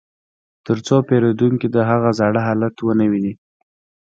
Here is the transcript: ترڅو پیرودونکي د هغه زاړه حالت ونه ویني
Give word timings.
ترڅو 0.65 0.97
پیرودونکي 1.07 1.67
د 1.71 1.77
هغه 1.89 2.09
زاړه 2.19 2.41
حالت 2.47 2.75
ونه 2.81 3.05
ویني 3.11 3.33